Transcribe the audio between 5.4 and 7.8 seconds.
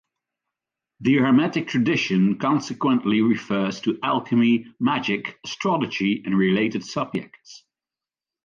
astrology, and related subjects.